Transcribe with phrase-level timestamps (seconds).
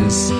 [0.00, 0.39] faces.